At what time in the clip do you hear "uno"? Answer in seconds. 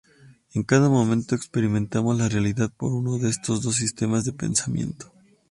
2.91-3.19